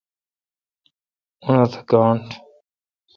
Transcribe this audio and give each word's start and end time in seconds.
اونتھ 1.45 1.75
گاݨڈ 1.89 2.25